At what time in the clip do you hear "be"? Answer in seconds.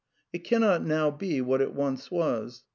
1.11-1.41